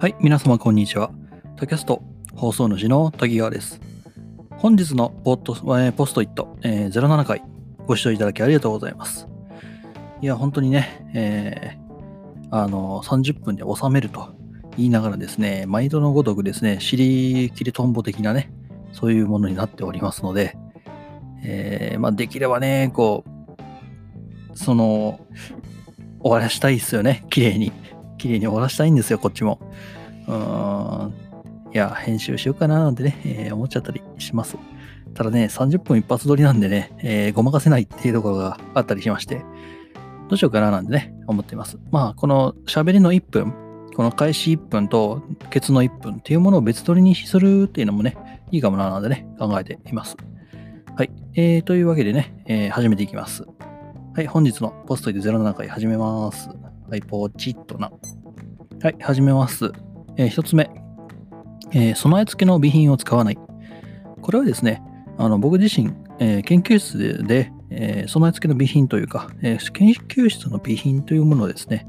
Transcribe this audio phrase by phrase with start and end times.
[0.00, 1.10] はい、皆様こんにちは。
[1.56, 2.04] タキャスト
[2.36, 3.80] 放送主の滝川です。
[4.50, 7.42] 本日のポットえーポストイット、えー07回
[7.84, 9.26] ご視聴いただきありがとうございます。
[10.22, 14.28] いや、本当にね、えーあの、30分で収めると
[14.76, 18.52] 言いながらですね、毎度のごとくですね、尻切りトンボ的なね、
[18.92, 20.56] そういうものになっておりますので、
[21.42, 25.18] えーまあ、できればね、こう、その、
[26.20, 27.72] 終わらしたいですよね、綺麗に。
[28.18, 29.60] 綺麗に終わらしたいんですよ、こっちも。
[30.26, 31.12] うーん。
[31.72, 34.56] いや、編集しようかななんてね、えー思っちゃったりします。
[35.14, 39.44] ただね、30分一発撮りなんでね、えーごまかせないっていうところがあったりしまして、
[40.28, 41.78] どうしようかななんてね、思っています。
[41.90, 43.54] まあ、この喋りの1分、
[43.96, 48.16] この開始1分とケツの1分っていうものを別撮りにするっていうのもね、
[48.50, 50.16] いいかもななんてね、考えています。
[50.96, 51.10] はい。
[51.34, 53.44] えー、というわけでね、えー始めていきます。
[54.14, 56.50] はい、本日のポストイで07回始めます。
[56.90, 57.92] はい、ポチッとな。
[58.82, 59.72] はい、始めます。
[60.16, 60.70] えー一つ目、
[61.70, 63.38] えー備え付けの備品を使わない。
[64.22, 64.82] これはですね、
[65.18, 71.86] あの僕自身、えー研究室で、え備え付けの備品というか、え研究室の備品というものをですね、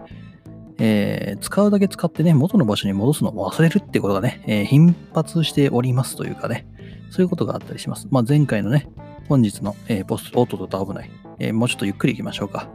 [0.80, 6.68] え使うだけ使ってね、元の場所に戻すのを忘れるってことがね、え頻発しておりますというかね、
[7.10, 8.10] そういうことがあったりします。
[8.12, 8.90] まあ、前回のね、
[9.30, 12.68] 本日の、えーポスト、おっとっと危ない、えもうちょっとゆっくり行きましょうか。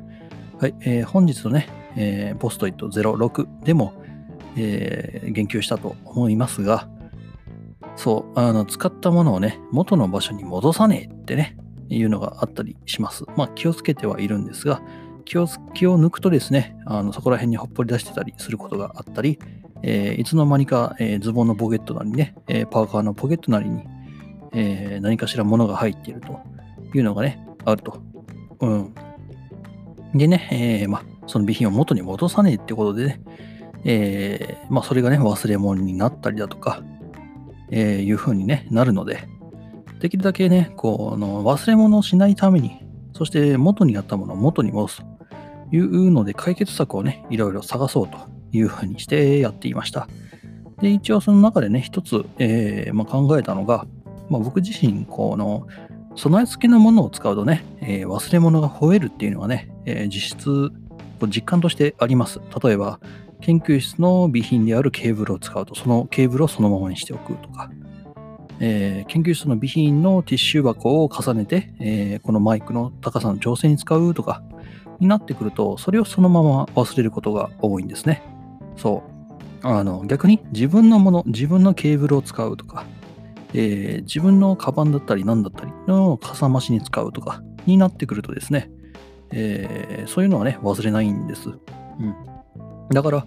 [0.58, 3.94] はい、えー本日のね、えーポストイット06でも、
[4.56, 6.88] えー言及したと思いますが、
[7.96, 11.56] そう、あの、使ったものをね、元の場所に戻さねえってね、
[11.88, 13.24] いうのがあったりします。
[13.36, 14.82] まあ、気をつけてはいるんですが、
[15.24, 19.38] 気を気を抜くとですね、あのそこら辺にほっぽり出してたりすることがあったり、
[19.82, 23.84] えーいつの間にか、えーズボンのポケットなりね、えーパーカーのポケットなりに、
[24.52, 26.40] え何かしら物が入っていると
[26.94, 28.02] いうのがね、あると。
[28.60, 28.94] うん。
[30.14, 30.48] でね、
[30.82, 33.20] えまあ、その備品を元に戻さねえってことでね、
[33.84, 36.82] えーまあ、それがね、忘れ物になったりだとか、
[37.70, 39.28] えーいう風に、ね、なるので、
[40.00, 42.82] できるだけね、こうの忘れ物をしないために、
[43.12, 48.18] そして元にあったものを元に戻すというので、解決策をね、いろいろ探そうと
[48.52, 50.08] いう風にしてやっていました。
[50.80, 53.86] で、一応その中でね、一つ、えーまあ、考えたのが、
[54.28, 55.66] まあ、僕自身、この、
[56.16, 60.70] 備え付けのものを使うとね、えー忘れ物が増えるっていうのはね、えー実質、
[61.24, 62.40] こう実感としてあります。
[62.62, 63.00] 例えば、
[63.40, 67.70] 研究室の備品であるケーブルを使うと、そのケーブルをそのままにしておくとか、
[68.60, 74.42] えー研究室の備品のティッシュ箱を重ねて、えーこのマイクの高さの調整に使うとか、
[75.00, 78.22] になってくると、それをそのまま忘れることが多いんですね。
[78.76, 79.02] そ
[79.62, 79.66] う。
[79.66, 82.84] あの、逆に自分のもの、自分のケーブルを使うとか、
[83.54, 88.70] えー自分のカバンだったり何だったりのかさ増しに使うとかになってくるとですね、
[89.36, 91.48] えーそういうのはね、忘れないんです。
[91.48, 92.14] うん。
[92.90, 93.26] だから、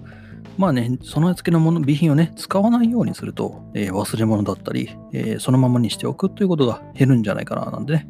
[0.57, 8.07] まあね、備え付けのもの、備品をね、使わないようにすると、えー忘れ物だったり、えーそのままにしておくということが減るんじゃないかな、なんてね、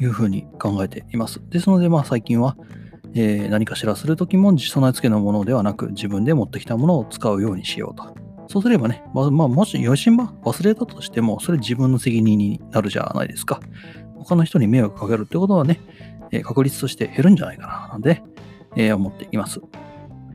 [0.00, 1.40] いうふうに考えています。
[1.48, 2.56] ですので、まあ最近は、
[3.14, 8.14] えー何かしらするときも備え付けのものではなく、自分で持ってきたものを使うようにしようと。
[8.48, 13.60] そうすればね、まあ、まあ、もし余震ば忘れたとしても、それ自分の責任になるじゃないですか。
[14.16, 15.80] 他の人に迷惑かけるってことはね、
[16.32, 18.22] え確率として減るんじゃないかな、なんで、
[18.76, 19.60] え思っています。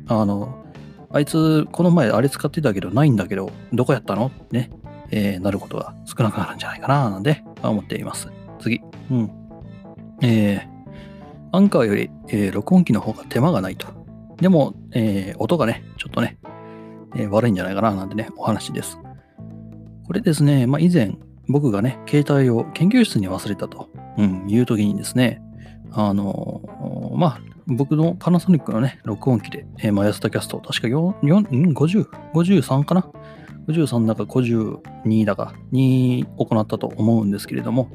[0.07, 0.63] あの、
[1.11, 4.31] あいつ、この前あれ使ってたけど、ないんだけど、どこやったの？
[4.51, 4.69] ね、
[5.11, 8.29] えーなることが少なくなるんじゃないかな、なんで、思っています。
[8.59, 8.81] 次。
[9.11, 9.31] うん。
[10.21, 10.75] えー
[11.51, 13.87] アンカーより、えー録音機の方が手間がないと。
[14.37, 16.37] でも、えー音がね、ちょっとね、
[17.15, 18.99] え悪いんじゃないかな、なんてね、お話です。
[20.05, 21.17] これですね、まあ、以前、
[21.47, 25.41] 僕がね、携帯を研究室に忘れたと、うん、いう時にですね、
[25.97, 26.61] あの
[27.15, 33.09] まあ、僕のパナソニックのね、録音機で、えー、マイアスタキャスト、確か4、4 50、53かな
[33.67, 37.89] ?53 だか52だかに行ったと思うんですけれども、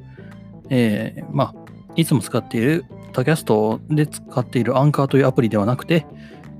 [0.71, 1.55] えーまあ、
[1.95, 6.07] いつも使っているタキャストで使っているアンカーというアプリではなくて、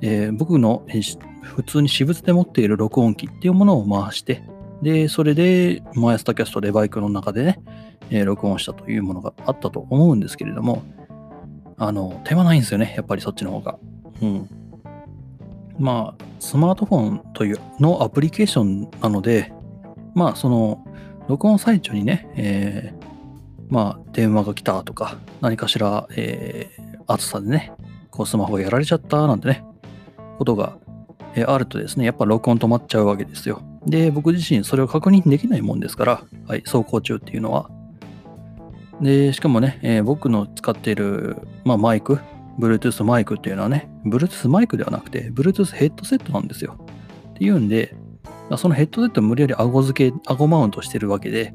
[0.03, 4.43] えー僕の、えー普通に私物で持っている録音機っていうものを回して、
[4.83, 7.63] で、それで、マイアスタキャストでバイクの中でね、
[8.11, 10.83] えー録音したというものがあったと思うんですけれども、
[11.81, 13.79] あの、手間ないんですよね、やっぱりそっちの方が。
[14.23, 14.49] うん。
[15.79, 19.51] まあ、スマートフォンというのアプリケーションなので、
[20.15, 20.85] まあ、その、
[21.27, 23.11] 録音最中にね、えー
[23.71, 27.73] まあ、電話が来たとか、何かしら、えー暑さでね、
[28.13, 29.65] こうスマホがやられちゃったなんてね、
[30.39, 30.79] ことが、
[31.35, 33.63] えーあるとですね、やっぱ録音止まっちゃうわけですよ。
[33.87, 37.71] で、僕自身それを確認できないもんですから、はい、走行中っていうのは。
[39.01, 42.19] で、しかもね、えー僕の使っている、まあ、マイク、
[42.59, 46.77] Bluetooth マイクっていうのはね、Bluetooth マイクではなくて、Bluetooth ヘッドセットなんですよ。
[47.31, 47.95] っていうんで、
[48.57, 51.55] そのヘッドセットを無理やり顎付け、顎マウントしてるわけで、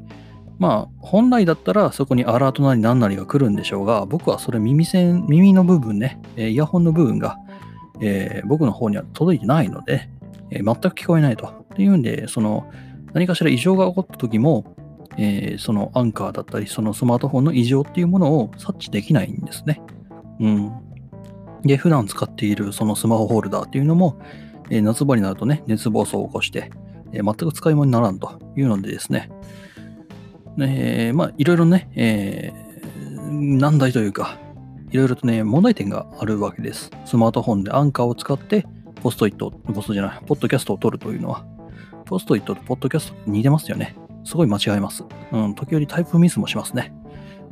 [0.57, 7.37] まあ、本来だったらそこにアラートなり何なりが来るんでしょうが、僕はそれ耳栓、耳の部分ね、イヤホンの部分が、
[8.01, 10.09] えー、僕の方には届いてないので、
[10.51, 11.47] えー、全く聞こえないと。
[11.47, 12.71] っていうんで、その、
[13.13, 14.75] 何かしら異常が起こった時も、
[15.17, 19.81] えー、そのアンカーだったり、そのスマートフォンの異常っていうものを察知できないんですね。
[20.39, 20.71] うん。
[21.63, 24.19] で、普段使っているそのスマホホルダーっていうのも、
[24.69, 26.71] えー、夏場になるとね、熱暴走を起こして、
[27.11, 29.29] えー、全く使い物にならんというのでですね、
[30.59, 34.37] え、まあ、いろいろね、えー、難題というか、
[34.91, 36.91] いろいろとね、問題点があるわけです。
[37.05, 38.65] スマートフォンでアンカーを使って、
[39.01, 41.45] ポストイット、ポストじゃない、ポッドキャストを撮るというのは、
[42.05, 43.95] ポストイットとポッドキャスト似てますよね。
[44.25, 45.05] すごい間違えます。
[45.31, 46.93] うん、時折タイプミスもしますね。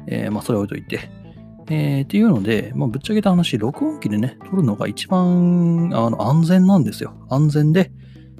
[0.07, 1.09] えー、まあ、それを置いといて。
[1.69, 7.13] えー、っていうので、まあ、ぶっちゃけた話、録音機でね、撮るのが一番あの安全なんですよ。
[7.29, 7.91] 安全で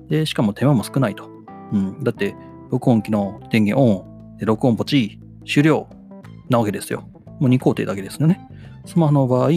[0.09, 1.29] で、しかも手間も少ないと。
[1.71, 2.35] うん、だって、
[2.69, 5.87] 録音機の電源オン、で録音ポチ、終了
[6.49, 7.07] なわけですよ。
[7.39, 8.39] もう2工程だけですよね。
[8.85, 9.49] スマホの場合、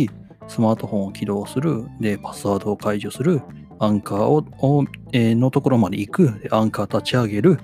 [0.48, 3.42] スマートフォンを起動する、で、パスワードを解除する、
[3.78, 7.58] アンカーを、えー、のところまで行く、アンカー立ち上げる、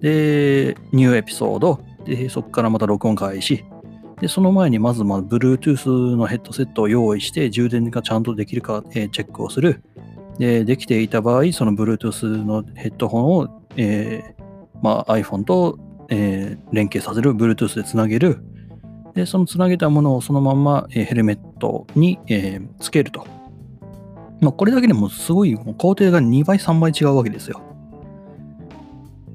[0.00, 3.64] で、ニューエピソード、で、そこからまた録音開始。
[4.20, 9.82] で、その前にまず、まあ、Bluetooth のヘッドセットを用意して、充電がちゃんとできるか、えー、チェックをする。
[10.38, 14.42] で、できていた場合、その Bluetooth のヘッドホンを、えー、
[14.82, 15.78] まあ、iPhone と、
[16.08, 18.42] えー、連携させる、Bluetooth でつなげる。
[19.14, 23.26] で、そのつなげたものをそのまま、えー、ヘルメットに、えー、つけると。
[24.40, 27.60] まあ、これだけでもすごい工程が2倍、3倍違うわけですよ。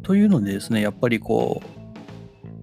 [0.04, 1.62] というのでですね、やっぱりこ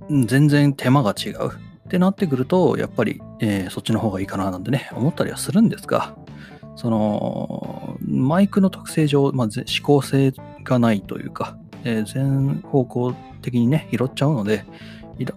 [0.08, 6.14] う、全然手間が違うってなってくると、やっぱり、えー、そっちの方がいいかななんてね、思ったりはするんですが、
[6.76, 10.32] その、マイクの特性上、まあ、指向性
[10.64, 14.64] がないというか、えー、全方向的にね、拾っちゃうので、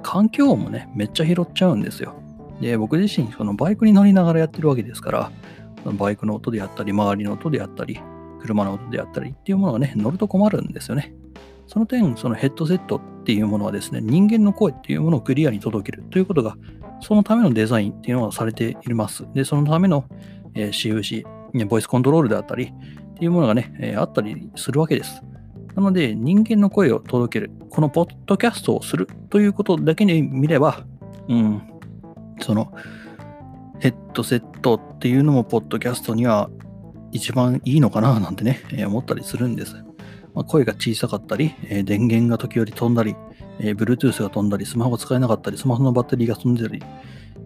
[0.01, 2.15] 環境音もね、めっちゃ拾っちゃうんですよ。
[2.61, 5.31] で、僕自身、そのバイクに乗りながらやってるわけですから、
[5.85, 7.99] バイクの音であったり、周りの音であったり、
[8.41, 11.13] 車の音であったりっていうものがね、乗ると困るんですよね。
[11.67, 16.57] その点、そのヘッドセットっていうものはですね、人間の声っていうものをクリアに届けるということが、
[17.01, 19.25] そのためのデザインっていうのはされています。
[19.33, 20.05] で、そのための、
[20.55, 25.21] えー、CUC、ボイスコントロールであったりっていうものがね、えー、あったりするわけです。
[25.75, 30.85] なので、人間の声を届ける、このポッドキャストをするということだけに見れば、
[31.27, 31.61] うん、
[32.41, 32.71] その、
[33.79, 36.49] ヘッドセットっていうのも、ポッドキャストには
[37.11, 39.83] 一番いいのかななんてね、えー、思ったりするんです。
[40.33, 43.15] まあ、声が小さかったり、えー、電源が時折飛んだり、
[43.59, 46.81] えー、Bluetooth が飛んだり、スマホが使えなかったり、スマホのバッテリーが飛んでたり、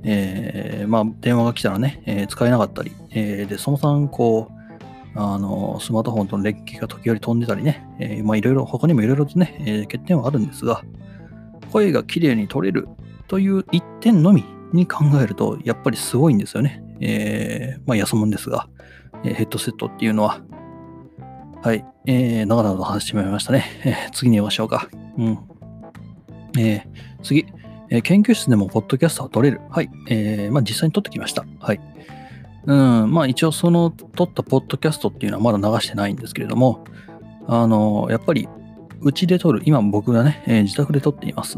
[0.03, 4.57] えー、まあ、電話が来たらね、えー、使えなかったり、えー、で、その3、こう、
[5.19, 10.83] あの、スマートフォンとの連携が時折飛んでたりね、いろいろ、他にもいろいろとね、え、欠点はあるんですが、
[11.71, 12.87] 声が綺麗に取れる
[13.27, 16.83] という一点のみに考えると、やっぱりすごいんですよね。
[16.99, 18.69] えー、まあ、安物ですが、
[19.23, 20.41] え、ヘッドセットっていうのは、
[21.67, 21.85] はい。
[22.05, 23.65] えー、長々と話してしまいましたね。
[23.83, 24.87] えー、次に行きましょうか。
[25.17, 25.37] うん。
[26.57, 26.81] えー、
[27.23, 27.45] 次。
[27.89, 29.59] えー、研究室でもポッドキャストは撮れる。
[29.69, 29.89] はい。
[30.07, 31.45] えー、まあ実際に撮ってきました。
[31.59, 31.81] はい。
[32.67, 36.85] うん、まあ一応その撮ったポッドキャストっていうのはまだ流してないんですけれども、
[37.47, 38.47] あの、やっぱり、
[39.01, 41.57] うちで撮る、今僕がね、えー、自宅で撮っています。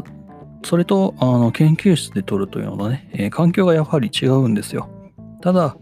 [0.64, 4.88] それと、あの、研究室で撮るというのはね、えー、環境がやはり違うんですよ。
[5.40, 5.76] ただ、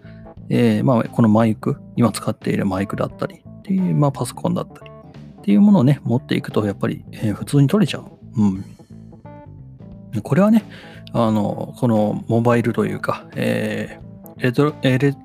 [0.51, 8.07] えー、まあ、このマイク、今使っているマイクだったり、っていう、まあ、パソコンだったりっていうものをね、持っていくと、やっぱり、えー、普通に取れちゃう。
[8.37, 8.65] うん。
[10.23, 10.65] これはね、
[11.13, 15.17] あの、このモバイルというか、えー、エレトエレん？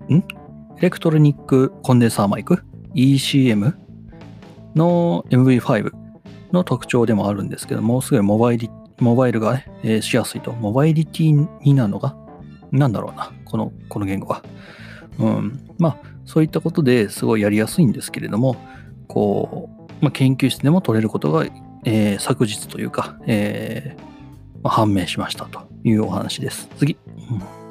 [0.78, 2.64] エレクトロニックコンデンサーマイク
[2.96, 3.76] ？ECM
[4.76, 5.92] の MV5
[6.52, 8.70] の特徴でもあるんですけども、すごいモバイリ
[9.00, 10.52] モバイルがね、えー、しやすいと。
[10.52, 12.16] モバイリティになるのが、
[12.74, 14.44] なんだろうな、この、この言語は。
[15.20, 15.66] うん。
[15.78, 18.56] まあ、そういったことですごいやりやすいんですけれども、
[19.08, 21.46] こう、まあ、研究室でも取れることが、
[21.86, 24.02] えー、昨日というか、えー
[24.64, 26.70] まあ、判明しましたというお話です。
[26.78, 26.98] 次。
[27.18, 27.64] うん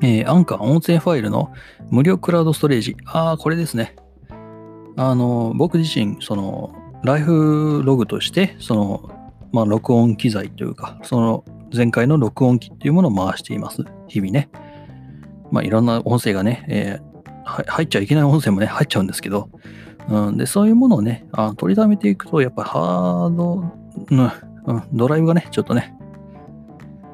[0.00, 1.52] えー、アンカー音声ファイルの
[1.90, 2.96] 無料クラウドストレージ。
[3.04, 3.96] ああ、これですね。
[4.96, 9.10] あの、僕自身、その、ライフログとして、その、
[9.52, 11.44] まあ、録音機材というか、その
[11.74, 13.84] 前回の録音機っていうものを回しています。
[14.08, 14.48] 日々ね。
[15.50, 17.00] まあ、いろんな音声がね、え
[17.48, 19.48] 入っちゃいけない音声もね、入っちゃうんですけど、
[20.08, 23.64] うん、で、そういうものをね、あ取りためていくと、やっぱハード、
[24.66, 25.94] うん、ドライブがね、ちょっとね、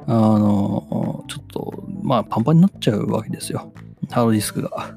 [0.06, 3.72] あの、ちょっと、まあ、パンパンになっちゃうわけですよ。
[4.10, 4.96] ハードディスクが。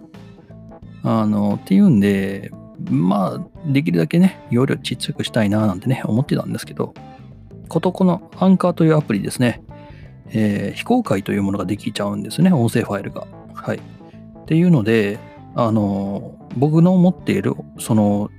[1.03, 2.51] あの、っていうんで、
[2.89, 6.93] まあ、できるだけね、容量ちっちゃくしたいななんてね、思ってたんですけど、
[7.69, 9.61] ことこのアンカーというアプリですね、
[10.29, 13.25] えー、非公開というものができちゃうんですね、音声ファイルが。
[13.53, 13.79] はい。
[14.47, 15.19] っていうので、
[15.55, 18.29] あの、僕の持っている、その、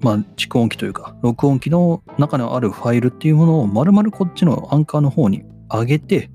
[0.00, 6.30] まあ、蓄音機というか、録音機の中にあるファイルっていうものを丸々こっちのアンカーの方に上げて、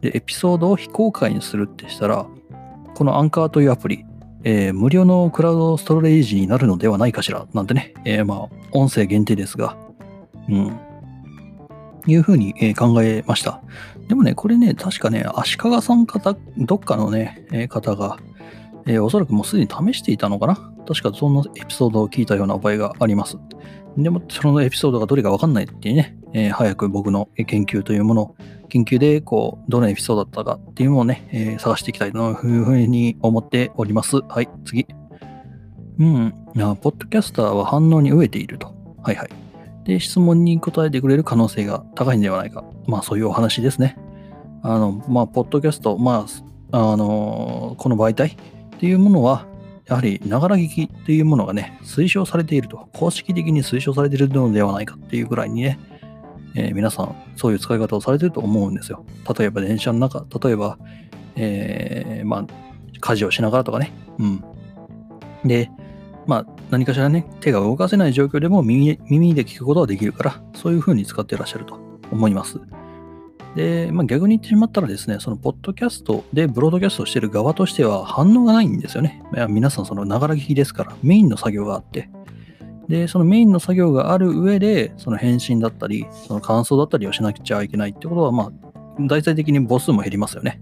[0.00, 2.26] で、エピソードを非公開にするってしたら、
[2.96, 4.04] このアンカーというアプリ、
[4.42, 9.76] えー、無料のクラウドストレージになるのではないかしら、なんてね、えー、まあ、音声限定ですが、
[10.48, 10.76] うん、
[12.08, 13.60] いうふうに、え考えました。
[14.08, 18.16] でもね、これね、確かね、足利さん方、どっかのね、え方が、
[18.86, 23.36] えー、おそらくもうすでに試していたのかな確かそんなエピソードを聞いたような場合があります。
[23.98, 28.36] でも、そのエピソードがどれかわかんないっていうね、えー、早く僕の研究というものを、
[28.68, 32.34] 研究で、こう、どのエピソードだったかっていうのをね、えー、探していきたいという
[32.64, 34.20] ふうに思っております。
[34.28, 34.86] はい、次。
[35.98, 36.32] うん。
[36.54, 38.72] ポッドキャスターは反応に飢えていると。
[39.02, 39.47] はいはい。
[39.88, 42.62] で、質問に答えてくれる可能性が高いんではないか。
[42.86, 43.96] まあ、そういうお話ですね。
[44.62, 46.26] あの、まあ、ポッドキャスト、ま
[46.72, 48.28] あ、あの、この媒体
[48.76, 49.46] っていうものは、
[49.86, 55.78] やはり、ながら聞きっていうものがね、推奨されていると、公式的に推奨されているのではないかっていうぐらいにね、
[56.54, 59.06] えー、皆さん、そういう使い方をされてると思うんですよ。
[59.38, 60.78] 例えば電車の中、例えば、
[61.36, 62.46] えー、まあ、
[63.00, 63.94] 家事をしながらとかね。
[64.18, 64.44] うん。
[65.44, 65.70] で、
[66.28, 71.80] まあ、何かしらね、手が動かせない状況でも耳耳で聞くことができるから、そういうふうに使ってらっしゃると
[72.12, 72.60] 思います。
[73.56, 79.22] で、まあ、逆に言ってしまったらですね、そのポッドキャストでブロードキャストしてる側としては反応がないんですよね。
[79.34, 82.10] いや皆さん、そのながら聞きですから、メインの作業があって、
[82.88, 88.52] で、そのメインの作業がある上で、その返信だったり、その感想だったりをしなくちゃいけないってことは、まあ、
[89.00, 90.60] 大体的に母数も減りますよね。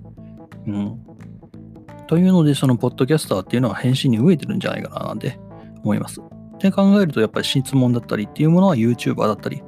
[0.68, 1.00] うん。
[2.06, 5.38] というので、そのポッドキャスターっていうのは返信に飢えてるんじゃないかななんて
[5.86, 6.20] 思います。
[6.58, 9.62] で考えると、やっぱり質問だったりっていうものは YouTuber だったり、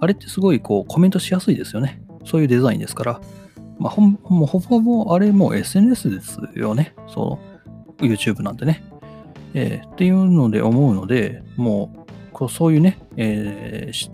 [0.00, 2.02] あれってすごいこうコメントしやすいですよね。
[2.24, 3.20] そういうデザインですから、
[3.78, 6.94] まあ、ほもうほぼほぼあれもう SNS ですよね。
[7.08, 7.38] その
[7.98, 8.82] YouTube なんてね。
[9.54, 14.10] えー、っていうので思うので、もう、こうそういうね、えー、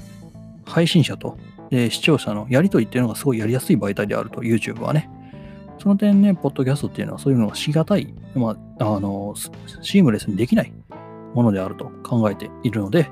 [0.65, 1.39] 配信者と、
[1.71, 5.09] えー、視聴者のやりとりっていうのがすごいやりやすい媒体であると、YouTube はね。
[5.79, 9.35] その点ね、ポッドキャストっていうのはそういうのがしがたい、まあ、あの、
[9.81, 10.73] シームレスにできない
[11.39, 13.09] ものであると考えているので、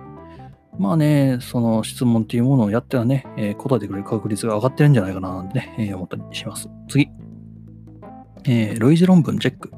[0.78, 6.68] まあね、その質問っていうものをやったらね、えー、答えてくれる確率が上がってるんじゃないかななんてね、えー、思ったりします。
[6.88, 7.08] 次。
[8.44, 9.70] えー、類似論文チェック。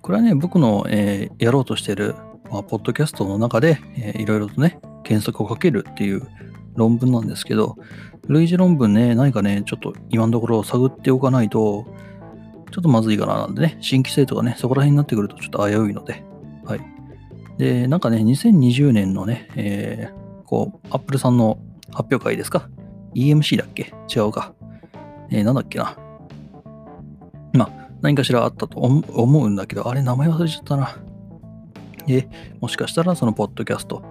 [0.00, 2.14] これはね、僕の、えー、やろうとしている、
[2.50, 6.26] まあ、ポッドキャストの中で、えー、いろいろとね、検索をかけるっていう
[6.74, 7.76] 論文なんですけど、
[8.28, 11.86] 類似論文ね、何かね、ちょっと今のところ探っておかないと、
[12.72, 16.24] ちょっとまずいかななんでね、新規性とかね、そこら辺になってくるとちょっと危ういので、
[16.64, 16.80] はい。
[17.62, 21.58] で、なんかね、2020年のね、えー、こう、Apple さんの
[21.92, 22.68] 発表会ですか
[23.14, 23.94] ?EMC だっけ？
[24.12, 24.52] 違うか。
[25.30, 25.96] えー、なんだっけな？
[27.52, 30.96] まあ、何かしらあったと思うんだけど、あれ名前忘れちゃったな。
[32.04, 32.28] で、
[32.60, 34.02] もしかしたらそのポッドキャスト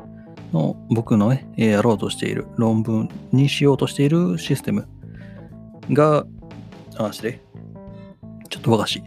[0.54, 4.88] の僕のね、やろうとしている論文にしようとしているシステム
[5.92, 6.26] が、
[6.98, 7.42] あ、して、
[8.48, 9.04] ちょっと和菓子、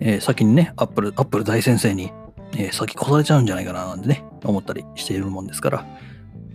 [0.00, 2.10] えー、先にね、アップル、アップル大先生に、
[2.56, 5.86] えー、先越されちゃうんじゃないかななんてね、思ったりしているもんですから、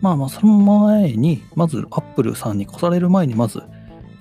[0.02, 3.64] まあまあ、その前に、まず、アップルさんに越される前に、まず、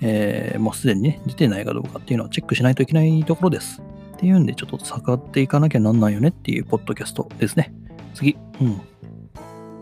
[0.01, 3.81] えー、もうすでにね、出てないかどうかっていうのはチェックしないといけないところです。
[4.15, 7.73] っていうんで、ちょっと下っていかなきゃなんないよねっていうポッドキャストですね。
[8.15, 8.37] 次。
[8.59, 8.81] うん。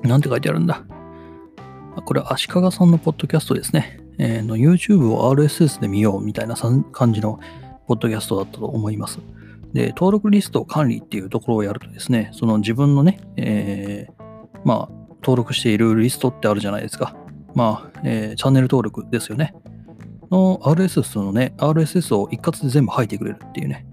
[0.09, 0.83] なんて書いてあるんだ。
[2.03, 3.99] これ、足利さんのポッドキャストですね。
[4.17, 7.39] えー、の YouTube を RSS で見ようみたいな感じの
[7.87, 9.19] ポッドキャストだったと思います。
[9.75, 17.13] で、登録リスト管理っていうところをやるとですね、その自分のね、えー、まあ、登録しているリストってあるじゃないですか。
[17.55, 19.53] まあ、えー、チャンネル登録ですよね。
[20.31, 23.85] の RSS のね、RSS を一括で全部吐いてくれるっていうね。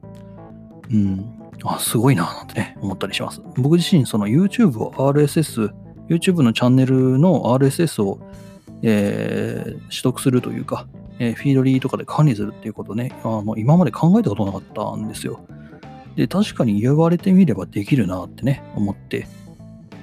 [0.88, 1.50] うん。
[1.64, 3.42] あ、すごいな、なんてね、思ったりします。
[3.56, 5.72] 僕自身、その YouTube を RSS、
[6.08, 8.20] YouTube のチャンネルの RSS を、
[8.82, 10.86] えー、取得するというか、
[11.18, 15.44] えー、フィードリーとかで管理するっていうことね、あの今まで考えたことなかったんですよ。
[16.16, 19.26] で、確かに言われてみればできるなってね、思って。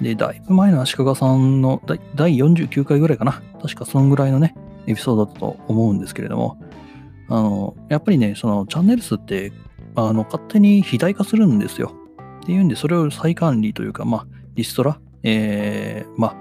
[0.00, 1.82] で、だいぶ前の足利さんの
[2.14, 3.42] 第49回ぐらいかな。
[3.60, 4.54] 確かそのぐらいのね、
[4.86, 6.58] エピソードだったと思うんですけれども、
[7.28, 9.52] あの、やっぱりね、そのチャンネル数って、
[9.94, 11.94] あの、勝手に肥大化するんですよ。
[12.42, 16.36] っていうんで、それを再管理というか、まあ、リストラ、えー、まあ、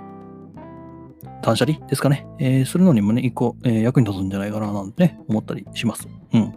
[1.42, 6.08] 断捨離ですかね、えー、するのにもね、一個、えー、役に立つんじゃないかななんてね、思ったりします。
[6.34, 6.54] うん。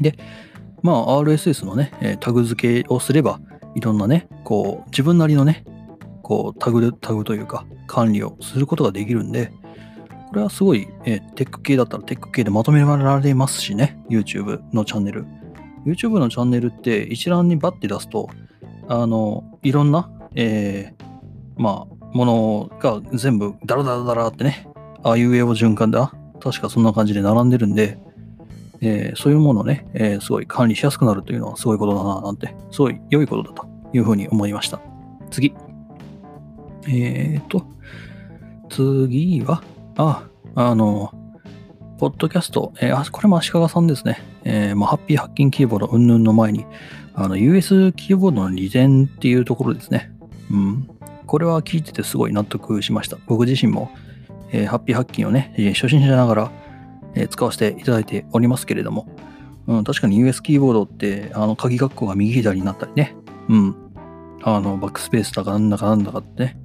[0.00, 0.16] で、
[0.82, 3.40] まあ、RSS のね、タグ付けをすれば、
[3.74, 5.64] いろんなね、こう、自分なりのね、
[6.22, 9.52] こう、タグ、タグというか、管理をすることができるんで、
[10.28, 15.26] これはすごい、えーテック系だったらテック系でまとめられますしね、YouTube のチャンネル。
[15.84, 18.28] YouTube のチャンネルって一覧にバッて出すと、
[18.88, 21.04] あの、いろんな、えー
[21.56, 24.68] まあ、ものが全部ダラダラダラってね、
[25.02, 27.98] ああいう絵を循環で、あ確かそんな感じで並んでるんで、
[28.80, 34.80] えーそういうものをね、えーすごい管理しやすくなるというのはすごいことだな、なんて、すごい良いことだというふうに思いました。
[35.30, 35.54] 次。
[36.88, 37.64] えーと、
[38.70, 39.62] 次は、
[39.96, 41.12] あ、あの、
[41.98, 44.22] ポッドキャスト、えーあ、これも足利さんですね。
[44.44, 46.64] えーまあ、ハッピーハッキンキーボード云々の前に、
[47.14, 50.10] あの、US キーボードの利点っていうところですね。
[50.50, 50.88] うん。
[51.26, 51.44] これ
[57.14, 59.08] えー、使わせていただいておりますけれども、
[59.66, 63.14] うん、確かに US キーボードって、あの、鍵括弧が右左になったりね、
[63.48, 63.76] うん。
[64.42, 66.58] あの、バックスペースだかなんだかなんだかってね、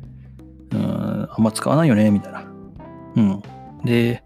[0.72, 2.46] うん、あんま使わないよね、みたいな。
[3.16, 3.42] うん。
[3.84, 4.24] で、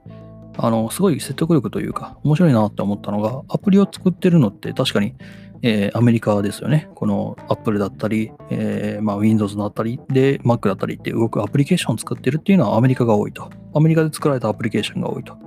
[0.58, 5.16] あの、すごい説得力というか、面白いなって思ったのが、アプリを作ってるのって確かに、
[5.62, 6.90] えーアメリカですよね。
[6.96, 13.50] この Apple だったり、えーまあ、Windows だったり、で、Mac だったりって動くアプリケーションを作ってるっていうのはアメリカが多いと。
[13.74, 15.38] アメリカで作られたアプリケーションが多いと。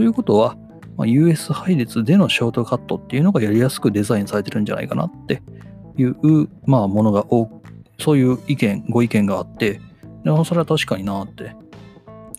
[0.00, 0.56] ということは、
[0.96, 5.42] ま、US 配列でのショートカットっていうのがやりやすくデザインされてるんじゃないかなって
[5.98, 7.62] いう、まあ、ものが多く、
[7.98, 9.78] そういう意見、ご意見があって、
[10.24, 11.54] でもそれは確かになって。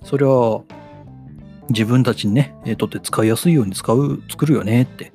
[0.04, 0.64] それは、
[1.70, 5.14] 自分たちにね、えーとって使いやすいように使う、作るよねって。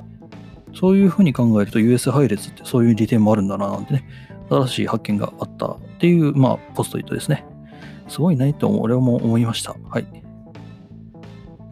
[0.72, 4.08] そういうふうに考えると US 配列ってそういう利点もあるんだななんてね、
[4.48, 7.44] 新しい発見があったっていう、まあ、ポストイットですね。
[8.06, 9.74] すごいなねと俺も思いました。
[9.90, 10.25] はい。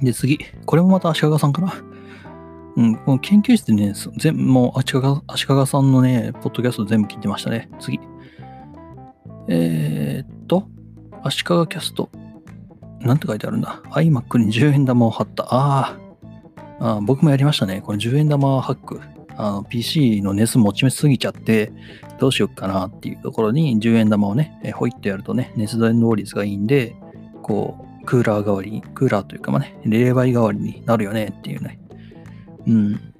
[0.05, 0.39] で、次。
[0.67, 1.73] これもまた足利さんかな？
[2.77, 7.71] うん、この研究室でね、全もう足利足利さんのね、ポッドキャスト全部聞いてましたね。
[7.81, 8.01] 次。
[9.49, 10.69] えー、っと、
[11.23, 12.11] 足利キャスト。
[13.01, 15.47] なんて書いてあるんだ ?iMac に10円玉を貼った。
[15.51, 15.99] あ
[16.81, 17.83] あ、僕もやりましたね。
[17.83, 19.01] これ10円玉ハック。
[19.37, 21.73] あの PC の熱持ちすぎちゃって、
[22.19, 26.97] どうしよっかなっていうところに10円玉をね、えほいってやるとね、熱伝導率がいいんで、
[27.43, 31.79] こう、クーラー代わりに、クーラーというかまあね、冷媒代わりになるよねっていうね。
[32.67, 33.15] うん。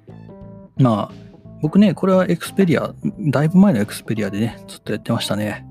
[0.77, 1.25] まあ、
[1.61, 5.65] 僕ね、これはエクスペリア、だいぶ前のエクスペリアでね、ずっとやってましたね。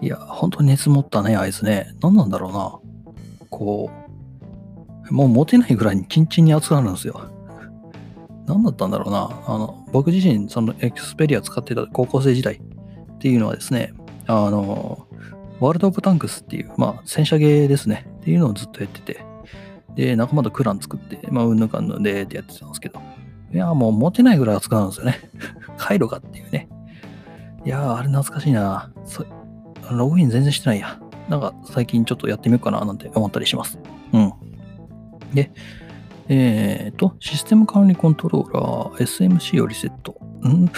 [0.00, 1.94] いや、本当に熱持ったね、あいつね。
[2.02, 2.78] 何なんだろうな。
[3.50, 3.90] こ
[5.08, 7.30] う、もう持てないぐらいにキンチンに熱くなるんですよ。
[8.46, 9.42] 何だったんだろうな。
[9.46, 13.92] あの、僕自身、そのエクスペリア使ってた高校生時代っていうのはですね、
[14.26, 15.05] あの、
[15.60, 18.06] ワールド・オブ・タンクスっていう、まあ、戦車ゲーですね。
[18.20, 19.24] っていうのをずっとやってて、
[19.94, 23.00] で、仲間とクラン作って、まあ、うんぬかんぬでってやってたんですけど、
[23.52, 25.18] いや、もう持てないぐらい熱くなるんですよね。
[25.78, 26.68] 回路がっていうね。
[27.64, 28.92] いや、あれ懐かしいな。
[29.90, 31.00] ログイン全然してないや。
[31.28, 33.78] なんか最近ちょっとやってみようかななんて思ったりします。
[34.12, 34.32] うん。
[35.32, 35.50] で、
[36.28, 40.20] えーと、システム管理コントローラー、SMC をリセット。
[40.46, 40.70] ん？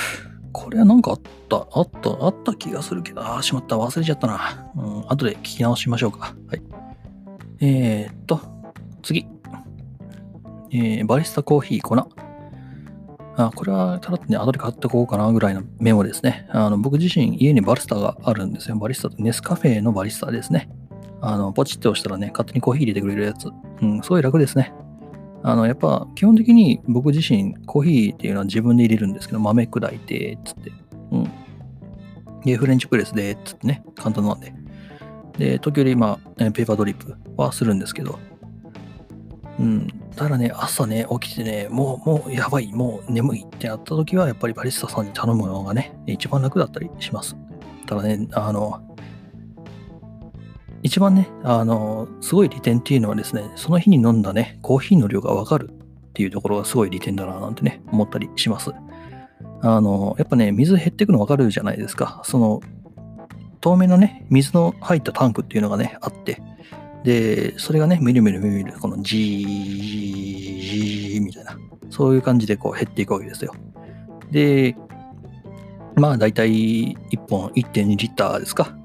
[0.52, 4.70] これはなんかあった、あった、あった気がするけど、ああ、しまった、忘れちゃったな。
[4.76, 6.34] うん、後で聞き直しましょうか。
[6.48, 6.62] はい。
[7.60, 8.40] えーと、
[9.02, 9.26] 次。
[10.70, 11.96] えー、バリスタコーヒー粉。
[13.40, 16.48] あこれはただね、後で買っておこうかなぐらいのメモですね。
[16.50, 18.76] あの僕自身家にバリスタがあるんですよ。
[18.76, 20.68] バリスタってネスカフェのバリスタですね。
[21.20, 23.48] あの、ポチって押したらね、勝手にコーヒー入れてくれるやつ。
[23.80, 24.72] うん、すごい楽ですね。
[25.42, 30.72] あの、やっぱ基本的に僕自身コーヒーっていうのは自分で入れるんですけど、豆砕いて、つって。
[31.10, 31.30] うん。
[32.44, 34.52] で、フレンチプレスで、つってね、簡単なんで。
[35.38, 38.18] で、時折、まあ、えペーパードリップはするんですけど、
[39.58, 39.88] うん。
[40.16, 47.36] ただね、朝ね、起きてね、もう、もう、やばい、もう眠いってなった時は、やっぱりバリスタさんに頼むのがね、一番楽だったりします。
[47.86, 48.80] ただね、あの、
[50.82, 58.72] 一番ね、あの、すごい利点っていうのはですね、その日に飲んだね、コーヒーの量がわかるっていうところがすごい利点だな、なんてね、思ったりします。
[59.60, 62.20] あの、やっぱね、水減っていくのわかるじゃないですか。
[62.24, 62.60] その、
[63.60, 66.40] 透明なね、水の入ったタンクっていうのがね、あって、
[67.02, 69.46] で、それがね、みるみるみるみる、このジー、
[71.12, 71.58] ジーみたいな、
[71.90, 73.52] そういう感じでこう減っていくわけですよ。
[74.30, 74.76] で、
[75.96, 78.77] まあ大体1本1.2リッターですか。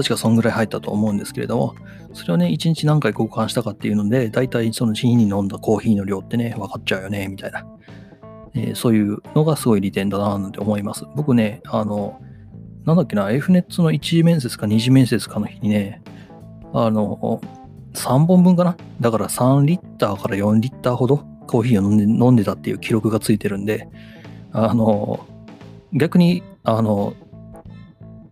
[0.00, 1.74] 確かそんぐらい入ったと思うんですけれども、
[2.14, 7.66] それをね、1日何回交換したかっていうので、大体その日に飲んだコーヒーの量ってね、分かっちゃうよね、みたいな。
[8.54, 11.04] えーそういうのがすごい利点だな、なんて思います。
[11.14, 12.18] 僕ね、あの、
[12.86, 16.02] なんだっけな、F ネッツの一次面接か二次面接かの日にね、
[16.72, 17.42] あの、
[17.92, 18.76] 3本分かな？
[19.00, 23.88] だから3リッターから4リッターほどコーヒーを飲んで飲んでたっていう記録がついてるんで、
[24.52, 25.26] あの、
[25.92, 27.14] 逆に、あの、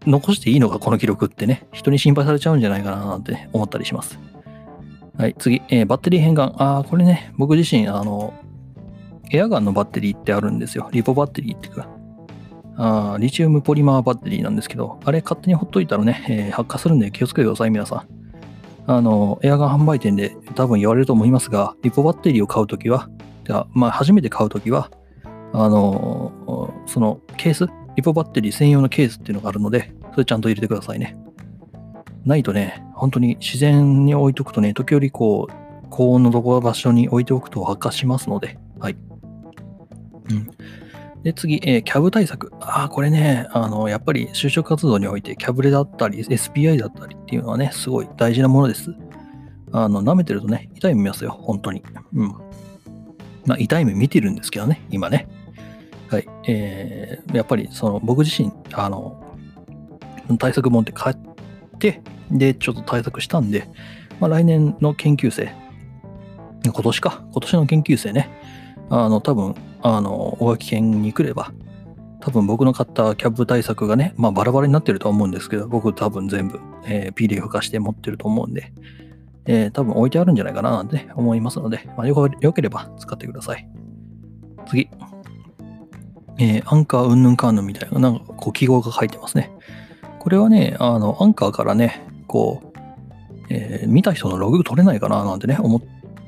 [0.07, 4.19] 残していいのか、この記録ってね、人に心配されちゃうんじゃないかななんて、思ったりします。
[5.17, 6.55] はい、次、えー、バッテリー変換。
[6.57, 8.35] ああ、これね、僕自身、あの、
[9.31, 10.89] エアガンのバッテリーってあるんですよ。
[10.93, 11.89] リポバッテリーっていうか、
[12.81, 18.09] あリチウムポリマーバッテリーなんですけど、あれ勝手にほっといたらね、えー、発火するんで気をつけてください、皆さん。
[18.87, 23.11] あの、エアガン販売店で多分言われると思いますが、リポバッテリーを買うときは、
[23.73, 24.91] まあ、初めて買うときは、
[25.53, 26.33] あの、
[26.87, 27.67] そのケース、
[27.99, 31.17] リポバッテリー専用のケースっていうのがあるので、それちゃんと入れてくださいね。
[32.25, 38.97] ないとね、本当に自然に置いとくとね、時折こう、高温のどこか場所に置いておくと発火しますので、はい。
[40.31, 40.49] うん。
[41.25, 42.53] で、次、えー、キャブ対策。
[42.61, 48.95] ああ、これね、あの、やっぱり就職活動において、キャブレだったり、SPI だったりっていうのはね、すごい大事なものです。
[49.73, 51.83] あの、舐めてるとね、痛い目見ますよ、本当に。
[52.15, 52.29] うん。
[53.45, 55.27] まあ、痛い目見てるんですけどね、今ね。
[56.09, 56.29] はい。
[56.47, 59.23] えー、やっぱり、その、僕自身、あの、
[60.39, 61.17] 対策本って買っ
[61.79, 63.69] て、で、ちょっと対策したんで、
[64.21, 65.53] まあ、来年の研究生、
[66.65, 68.31] 今年か、今年の研究生ね、
[68.91, 71.53] あの、多分、あの、大垣県に来れば、
[72.21, 78.73] 多分僕の買ったキャップ対策がね、まあバラバラになってると思うんですけど、僕多分全部、えー、PDF 化して持ってると思うんで、
[79.47, 83.69] えー、多分置いてあるんじゃないかななんて、思いますので、まあ、よよければ使ってください。
[84.69, 84.91] 次。
[86.39, 89.51] えー、アンカーうんぬんかんぬんみたいな、なんかこう記号が書いてますね。
[90.19, 92.79] これはね、あの、アンカーからね、こう、
[93.51, 95.83] えー、見た人のログ取れないかななんてね、思っ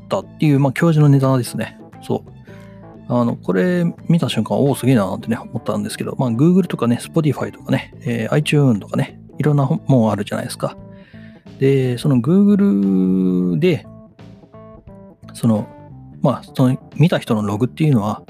[0.09, 1.79] たっていう、まあ、教授のネタですね。
[2.03, 2.31] そう。
[3.09, 10.77] あの、これ見た瞬間、おお、すげえななんてね、思ったんですけど、まあ、Google とかね、Spotify とかね、えー、iTunes とかね、いろんなもんあるじゃないですか。
[11.59, 13.87] で、その Google で、
[15.35, 15.67] その、
[16.23, 18.23] まあ、その見た人のログっていうのは、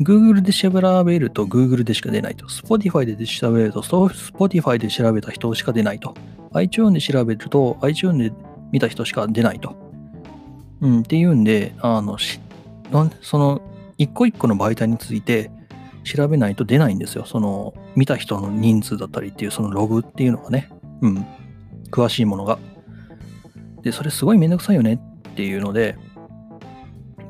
[0.00, 0.70] Google で調
[1.04, 2.46] べると Google でしか出ないと。
[2.46, 6.14] Spotify で調べると Spotify で調べた人しか出ないと。
[6.52, 8.32] iTunes で調べると iTunes で
[8.72, 9.74] 見た人しか出ないと。
[10.80, 12.18] うん、っていうんで、あの、
[13.22, 13.62] その
[13.98, 15.50] 一個一個の媒体について
[16.04, 17.24] 調べないと出ないんですよ。
[17.24, 21.26] その見た人の人数だったりっていうそのログっていうのがね、うん、
[21.90, 22.58] 詳しいものが。
[23.82, 25.96] で、それすごいめんどくさいよねっていうので、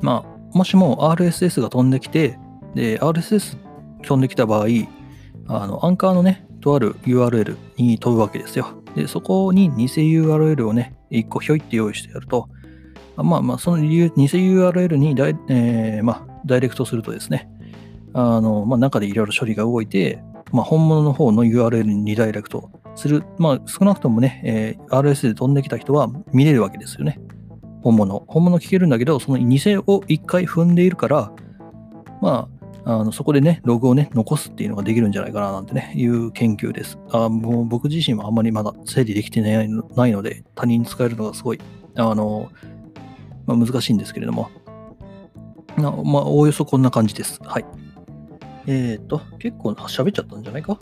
[0.01, 2.37] まあ、もしも RSS が飛んできて、
[2.77, 3.57] で、RSS
[4.03, 4.67] 飛んできた場合、
[5.47, 8.67] あの、アンカーのね、とある URL に飛ぶわけですよ。
[8.95, 12.49] で、そこに偽 URL をね、一個ひょいって用意してやると、
[13.15, 17.49] まあまあ、その理由、偽 URL にダイ,、えーまあ、ダイレクトするとですね、
[18.13, 27.19] あの、まあ、中でいろいろ処理が動いて、まあ、本物の方の URL にダイレクトする、まあ、少なくともね、えー、RS で飛んできた人は見れるわけですよね。
[27.81, 28.23] 本物。
[28.27, 31.31] 本物聞けるんだけど、その偽を一回踏んでいるから、
[32.21, 32.56] まあ、
[32.89, 36.97] あのそこでね、ログをね、残すっていうのができるんじゃないかななんてね、いう研究です。
[37.11, 41.59] あもう僕自身はあんまりまだ整理できてないので、他人に使えるのがすごい、
[41.95, 42.49] あの、
[43.45, 44.49] まあ、難しいんですけれども、
[45.77, 47.41] なまあ、おおよそこんな感じです。
[47.43, 47.65] はい。
[48.67, 50.79] えっ、ー、と、結構喋っちゃったんじゃないか？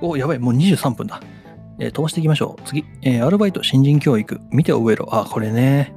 [0.00, 1.20] お、やばい、もう23分だ。
[1.80, 2.62] えー、飛ばしていきましょう。
[2.66, 5.08] 次、えー、アルバイト新人教育、見て覚えろ。
[5.10, 5.92] あ、これね。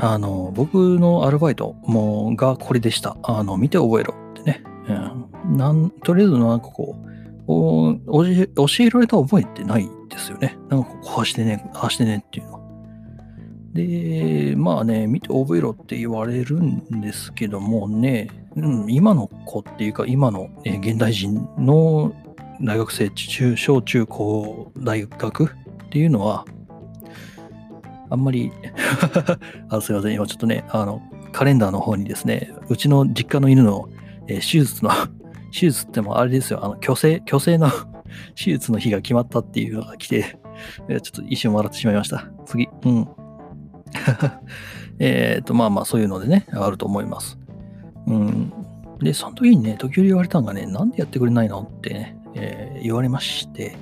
[0.00, 3.16] あの、僕のアルバイトもがこれでした。
[3.22, 4.62] あの、見て覚えろってね。
[5.44, 7.10] うん、なんとりあえずなんかこう、
[7.46, 10.56] お教えられた覚えってないですよね。
[10.68, 12.60] なんかこうしてね、ああしてねっていうのは。
[13.74, 22.12] で、まあね、見て覚えろって言われるんですけどもね、うん、今の子っていうか、今の、え現代人の
[22.62, 25.48] 大学生、中小中高大学っ
[25.90, 26.44] ていうのは、
[28.10, 28.52] あんまり
[29.70, 31.00] あ、すいません、今ちょっとね、あの、
[31.32, 33.88] カレンダーの方にですね、うちの実家の犬の、
[34.26, 34.90] えー、手術の
[35.52, 37.70] 手術ってもあれですよ、あの、虚勢、虚勢の
[38.34, 40.36] 手術の日が決まったっていうのが来て、
[40.88, 42.28] ちょっと一瞬笑ってしまいました。
[42.44, 43.08] 次、うん。
[44.98, 47.38] えっと、まあまあ、そういうのでね、あると思います。
[48.06, 48.52] うん。
[49.00, 53.76] で、その時にね、時折言われたのがね、なんでやってくれないのってね、えー、言われまして、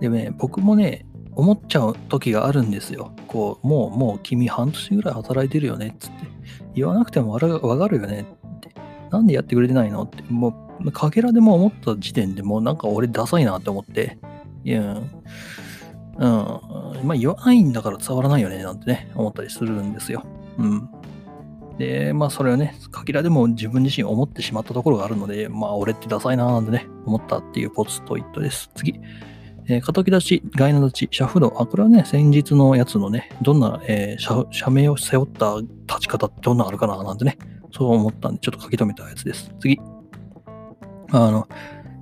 [0.00, 1.04] でね、僕もね、
[1.38, 3.12] 思っちゃう時があるんですよ。
[3.28, 6.26] こう、もう、もう君半年ぐらい働いてるよねっ、つって。
[6.74, 7.46] 言わなくてもわか
[7.88, 8.74] るよねって。
[9.10, 10.24] なんでやってくれてないのって。
[10.28, 14.18] もう、かけらでも思った時点でもうなんか俺ダサいなって思って。
[14.64, 15.04] いや、うん。
[16.18, 20.24] まあ言わないんだから伝わらないよね、なんてね、思ったりするんですよ。
[20.58, 20.88] うん。
[21.78, 28.72] で、まあそれはね、かけらでも自分自身思ってしまったところがあるので、まあ俺ってダサいなーなんてね、思ったっていうポツトイットです。
[28.74, 29.00] 次。
[29.68, 31.54] えー、書き出し、ガイナ立ち、シャフロ。
[31.60, 37.36] あ、これはね、先日のやつのね、どんな、えー、社名を背負った立ち方ってどんなあるかななんてね、
[37.70, 39.50] そう思ったんで、ちょっと書き留めたやつです。
[39.60, 39.78] 次。
[41.10, 41.46] あの、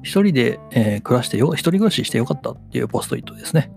[0.03, 3.73] 一人で、えー暮らしてよ、一人暮らししてよかったっていうポストイットですね。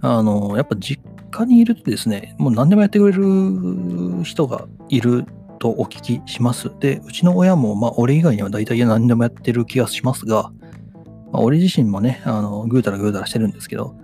[0.00, 5.26] あの、やっぱ実家にいるとですね、もう何でもやってくれる人がいる
[5.60, 6.72] とお聞きします。
[6.80, 10.50] で、うちの親も、まあ、俺以外には大体何でもやってる気がしますが、
[11.32, 13.94] まあ、俺自身もね、あの、ぐうたらぐうたらしてるんですけど、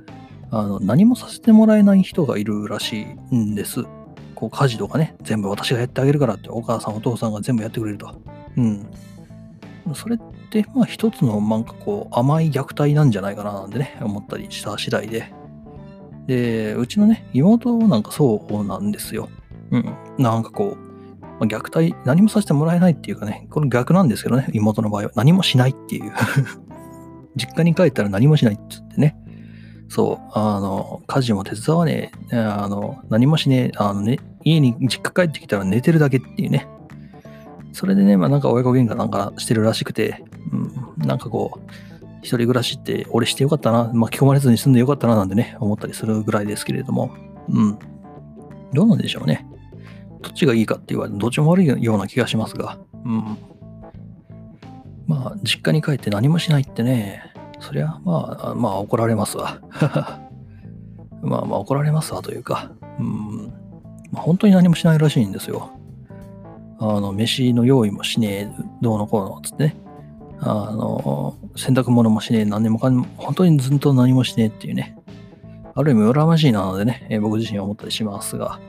[0.50, 3.84] あの、何もさせてもらえない人がいるらしいんです。
[4.34, 8.20] こう、家事とかね、全部私がやってあげるからって、お母さん、お父さんが全部やってくれると。
[8.56, 8.86] うん。
[9.94, 10.18] それっ
[10.50, 15.32] て、まあ、一つの、なんかこう、甘い虐待なんじゃないかな、なんてね、思ったりした次第で。
[16.26, 19.28] で、うちのね、妹なんかそうなんですよ。
[19.70, 19.94] うん。
[20.18, 20.88] なんかこう、
[21.40, 25.10] ま虐待、何もさせてもらえないっていうかね、これ逆なんですけどね、妹の場合は。
[25.14, 26.12] 何もしないっていう。
[27.38, 29.16] 実家に帰ったら何もしないっつってね。
[29.88, 36.68] そう、あの、家事も手伝わねえ、あの、何もしねえ、あのね、家に実家帰ってきたら寝てるだけっていうね。
[37.72, 41.70] それでね、まあなんか親子喧嘩なんかしてるらしくて、うん、なんかこう、
[42.20, 47.11] 一人暮らしって俺してよかったな、巻き込まれずに済んでよかったななんてね、思ったりするぐらいですけれども、
[47.48, 47.79] うん。
[48.74, 49.46] どうなんでしょうね。
[50.20, 53.38] どっちがいいかって言われてどっちも悪いような気がしますが、うん。
[55.09, 59.61] まあ、実家に帰って何もしないってね、そりゃ、まあ、まあ怒られますわ。
[61.23, 63.53] まあまあ怒られますわというか、うん。
[64.12, 65.71] まあ、本当に何もしないらしいんですよ。
[66.79, 68.49] あの、飯の用意もしねえ、
[68.81, 69.77] どうのこうの、つってね。
[70.40, 74.97] あの、洗濯物もしねえ、何でもかん、本当にずっと何もしねえっていうね。
[75.75, 78.61] ある意味羨ましいなのでね、え僕自身は思ったりしますが。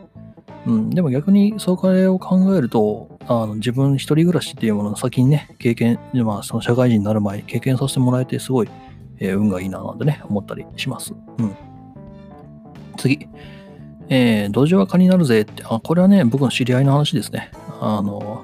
[0.66, 8.70] うん、でも逆にそうこれを考えると、あの自分一人暮らしっていうものの先にね、経験、まあその社会人になる前に経験させてもらえてすごい、
[9.20, 11.14] えー運がいいななんてね、思ったりします。
[11.38, 11.56] うん。
[12.98, 13.28] 次。
[14.10, 17.52] えー、土壌は蚊になるぜって、あ、これはね、僕の知り合いの話ですね。
[17.80, 18.44] あの、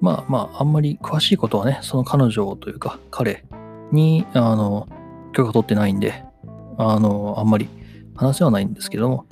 [0.00, 3.44] まあまあ、あんまり詳しいことはね、その彼女というか、彼
[3.90, 4.86] に、あの、
[5.32, 6.24] 許可取ってないんで、
[6.78, 7.68] あの、あんまり
[8.14, 9.26] 話せはないんですけども、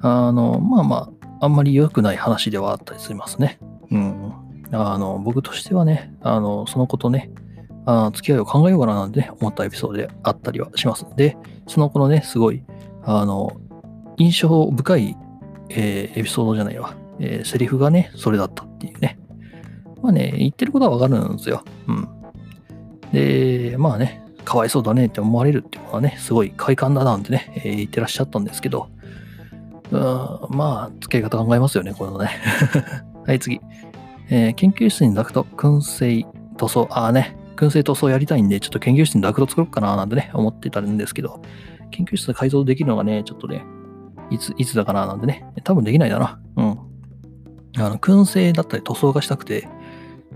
[0.00, 0.96] あの、まあま
[1.40, 3.60] あ、あんまり良くない話ではあったりしますね。
[3.92, 4.32] うん。
[4.72, 7.30] あの、僕としてはね、あの、そのことね、
[7.84, 11.14] あ付き合いを考えようかななんてね、思ったエピソードであったりはしますの。
[11.14, 12.62] で、その子のね、すごい、
[13.04, 13.56] あの、
[14.16, 15.16] 印象深い、
[15.68, 19.18] えーエピソードじゃないわ、えーセリフがね、それだったっていうね。
[20.00, 21.62] まあね、言ってることはわかるんですよ。
[21.88, 22.08] うん。
[23.12, 28.88] で、まあね、かわいそうだねって思われるっていうのはね、すごい快感だなんてね、えー言ってらっしゃったんですけど、
[29.90, 32.30] うん、まあ、付き合い方考えますよね、このね。
[33.26, 33.60] はい、次。
[34.30, 41.42] えー研究室にダクト、燻製塗装、ああね、燻製塗装やりたいんで、ちょっと研究室にダクト作ろうかななんてね、思ってたんですけど、
[41.90, 43.64] 研究室で改造できるのがね、ちょっとね、
[44.30, 46.40] いつ、いつだかななんてね、多分できないだな。
[46.56, 46.78] うん。
[47.78, 49.68] あの、燻製だったり塗装がしたくて、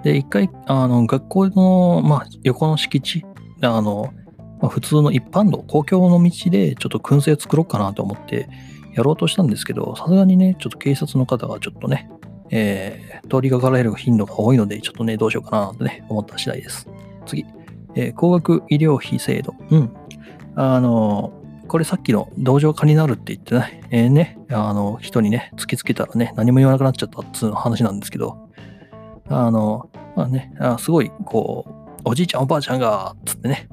[0.03, 3.25] で、一回、あの、学校の、まあ、横の敷地、
[3.62, 4.12] あの、
[4.61, 8.49] まあ、普通の一般道、公共の道で、ちょっと燻製作ろうかなと思って、
[8.94, 12.11] やろうとしたんですけど、さすがにね、ちょっと警察の方がちょっとね、
[12.50, 16.88] えー通りがかられる頻度が多いので、ちょっとね、どうしようかなってね、思った次第です。
[17.26, 17.44] 次。
[17.96, 19.54] えー高額医療費制度。
[19.70, 19.90] うん。
[20.54, 21.32] あの、
[21.66, 28.48] これさっきの同情化になるって言ってね、えーね、あの、人にね、突きつけたらね、何も言わなくなっちゃったっつう話なんですけど、
[29.28, 31.64] あの、まあね、あすごい、こ
[31.98, 33.68] う、おじいちゃんおばあちゃんが、つってね、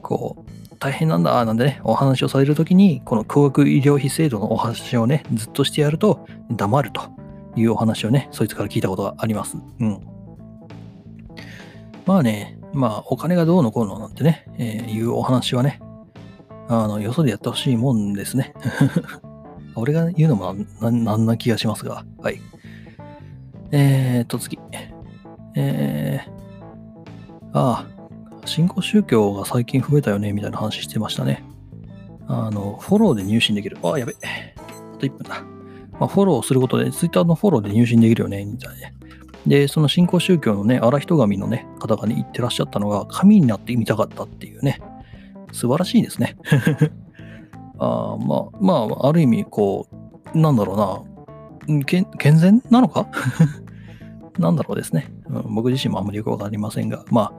[0.00, 7.02] こう、大変なんだ、なんでね、お話をされるときに、この高額医療費制度のお話をね、ずっとしてやると、黙ると
[7.56, 9.56] いうお話をね、そいつから聞いたことがあります。
[9.80, 10.00] うん。
[12.06, 15.80] まあね、まあ、お金がどうのこうのなんてね、えーいうお話はね、
[16.68, 18.54] あの、よそでやってほしいもんですね。
[19.74, 22.40] 俺が言うのもななんな気がしますが、はい。
[23.70, 24.58] えーっと、次。
[25.54, 26.30] えー、
[27.52, 27.86] ああ、
[28.46, 31.44] 新興宗教が最近増えたよね、みたいな話してましたね。
[32.26, 33.78] あの、フォローで入信できる。
[33.82, 34.12] あ、やべ。
[34.12, 35.51] あと1分だ。
[35.92, 38.94] まあ、フォローすることで、ツイッターのフォローで入信できるよね、みたいなね。
[39.46, 44.80] で、その新興宗教のね、荒人神のね、方がね、言ってらっしゃったのが、神になってみたかったっていうね。
[45.52, 46.36] 素晴らしいですね。
[47.78, 49.86] あまあ、まあ、ある意味、こ
[50.34, 50.74] う、なんだろ
[51.68, 53.06] うな、健健全なのか？
[54.38, 55.54] なんだろうですね、うん。
[55.54, 57.32] 僕自身もあんまりよくわかりませんが、まあ、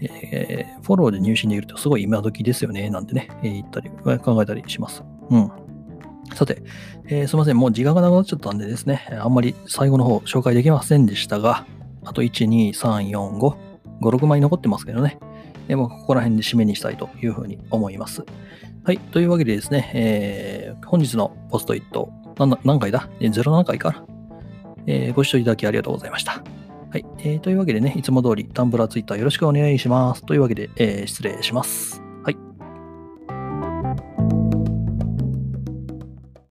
[0.00, 3.88] えーフォローで入信できるとすごい今時ですよね、なんてね、えー言ったり、
[4.18, 5.02] 考えたりします。
[5.30, 5.50] うん。
[6.32, 6.62] さて、
[7.06, 11.66] えーすいません、もう時間がなくなっちゃったんでですね、あんまり最後の方紹介できませんでしたが、
[12.04, 13.56] あと1、2、3、4、5、
[14.00, 15.18] 5、6枚残ってますけどね、
[15.68, 18.24] えーもここら辺で締めにしたいというふうに思います。
[18.84, 22.10] はい、というわけでですね、えー本日のポストイット、
[22.64, 24.04] 何回だ ?07 回かな、
[24.86, 26.42] えーご視聴いただきありがとうございました。
[26.90, 30.24] はい、えーというわけでね、いつも通り、タンブラー、ツイッターよろしくお願いします。
[30.24, 32.03] というわけで、えー失礼します。